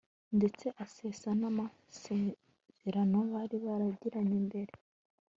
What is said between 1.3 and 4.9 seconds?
n'amasezerano bari baragiranye mbere